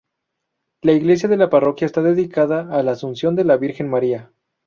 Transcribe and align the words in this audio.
La 0.81 0.93
iglesia 0.93 1.29
de 1.29 1.37
la 1.37 1.51
parroquia 1.51 1.85
está 1.85 2.01
dedicada 2.01 2.75
a 2.75 2.81
la 2.81 2.93
Asunción 2.93 3.35
de 3.35 3.43
la 3.43 3.57
Virgen 3.57 3.87
María. 3.87 4.33